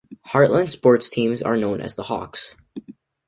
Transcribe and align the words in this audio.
Heartland's 0.29 0.73
sports 0.73 1.09
teams 1.09 1.43
are 1.43 1.55
known 1.55 1.79
as 1.79 1.93
the 1.93 2.01
Hawks. 2.01 2.55